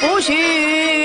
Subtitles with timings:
[0.00, 0.95] 不许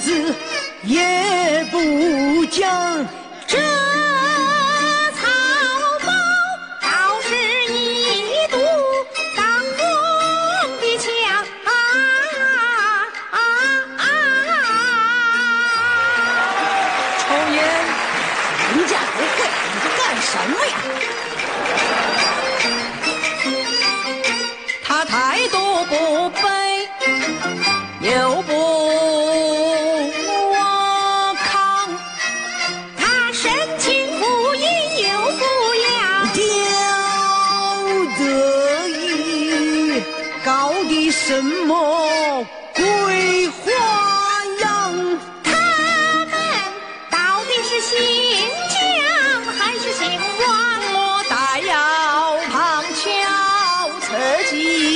[0.00, 0.34] 子
[0.82, 3.06] 也不讲。
[3.46, 3.58] 这
[5.12, 5.20] 草
[6.06, 6.08] 包
[6.80, 6.88] 倒
[7.22, 7.28] 是
[7.72, 8.56] 一堵
[9.36, 9.80] 挡风
[10.80, 11.06] 的墙！
[17.18, 17.56] 抽烟，
[18.74, 20.72] 人家不会，你这干什么呀？
[24.82, 25.14] 他态
[25.48, 25.54] 度
[25.84, 25.92] 不
[26.40, 26.42] 卑，
[28.00, 28.08] 又
[28.42, 28.50] 不
[54.50, 54.89] see.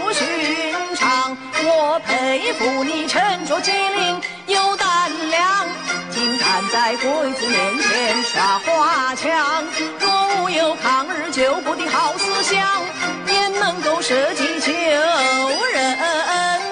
[0.00, 0.26] 不寻
[0.96, 5.66] 常，我佩服你沉着机灵有胆量，
[6.10, 9.64] 竟敢在鬼子面前耍花枪。
[10.00, 12.82] 若无有抗日救国的好思想，
[13.28, 16.63] 焉能够舍己救人。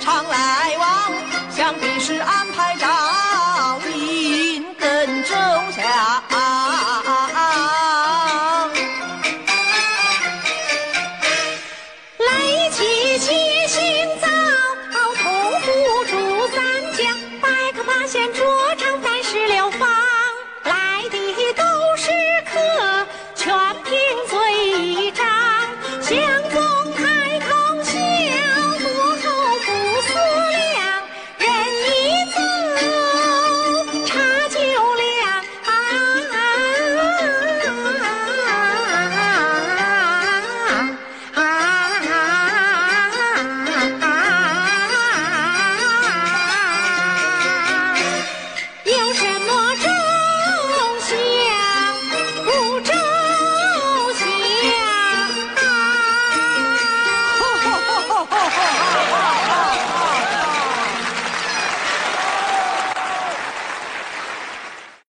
[0.00, 0.55] 常来。